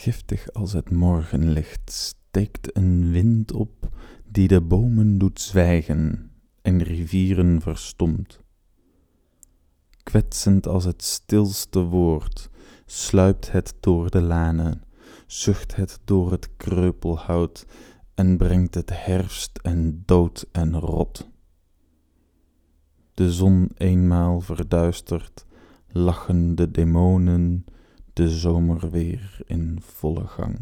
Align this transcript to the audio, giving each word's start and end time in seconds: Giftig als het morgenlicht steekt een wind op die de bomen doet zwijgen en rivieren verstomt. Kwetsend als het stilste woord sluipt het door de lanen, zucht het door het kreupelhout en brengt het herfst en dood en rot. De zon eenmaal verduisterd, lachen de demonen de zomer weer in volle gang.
Giftig 0.00 0.52
als 0.52 0.72
het 0.72 0.90
morgenlicht 0.90 1.90
steekt 1.92 2.76
een 2.76 3.10
wind 3.10 3.52
op 3.52 3.88
die 4.24 4.48
de 4.48 4.60
bomen 4.60 5.18
doet 5.18 5.40
zwijgen 5.40 6.30
en 6.62 6.82
rivieren 6.82 7.60
verstomt. 7.60 8.40
Kwetsend 10.02 10.66
als 10.66 10.84
het 10.84 11.02
stilste 11.02 11.80
woord 11.80 12.50
sluipt 12.86 13.52
het 13.52 13.74
door 13.80 14.10
de 14.10 14.20
lanen, 14.20 14.82
zucht 15.26 15.76
het 15.76 15.98
door 16.04 16.30
het 16.30 16.48
kreupelhout 16.56 17.66
en 18.14 18.36
brengt 18.36 18.74
het 18.74 18.90
herfst 19.04 19.58
en 19.62 20.02
dood 20.06 20.46
en 20.52 20.78
rot. 20.78 21.28
De 23.14 23.32
zon 23.32 23.70
eenmaal 23.76 24.40
verduisterd, 24.40 25.46
lachen 25.88 26.54
de 26.54 26.70
demonen 26.70 27.64
de 28.18 28.30
zomer 28.30 28.90
weer 28.90 29.40
in 29.46 29.78
volle 29.80 30.26
gang. 30.26 30.58